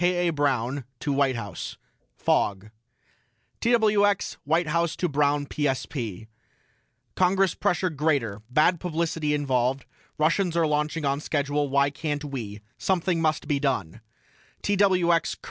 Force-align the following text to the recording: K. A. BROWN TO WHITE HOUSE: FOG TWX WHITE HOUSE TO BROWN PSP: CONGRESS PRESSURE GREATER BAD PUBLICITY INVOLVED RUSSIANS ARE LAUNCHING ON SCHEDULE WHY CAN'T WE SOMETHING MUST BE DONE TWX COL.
K. 0.01 0.29
A. 0.29 0.31
BROWN 0.31 0.83
TO 0.99 1.13
WHITE 1.13 1.35
HOUSE: 1.35 1.77
FOG 2.17 2.71
TWX 3.61 4.37
WHITE 4.45 4.65
HOUSE 4.69 4.95
TO 4.95 5.07
BROWN 5.07 5.45
PSP: 5.45 6.25
CONGRESS 7.13 7.53
PRESSURE 7.53 7.91
GREATER 7.91 8.41
BAD 8.49 8.79
PUBLICITY 8.79 9.35
INVOLVED 9.35 9.85
RUSSIANS 10.17 10.57
ARE 10.57 10.65
LAUNCHING 10.65 11.05
ON 11.05 11.19
SCHEDULE 11.19 11.69
WHY 11.69 11.91
CAN'T 11.91 12.23
WE 12.25 12.61
SOMETHING 12.79 13.21
MUST 13.21 13.47
BE 13.47 13.59
DONE 13.59 14.01
TWX 14.63 15.37
COL. 15.39 15.39